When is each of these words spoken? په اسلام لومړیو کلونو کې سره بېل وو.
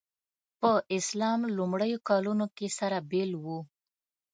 په 0.59 0.71
اسلام 0.97 1.39
لومړیو 1.57 1.99
کلونو 2.09 2.45
کې 2.57 2.67
سره 2.79 2.97
بېل 3.11 3.31
وو. 3.43 3.59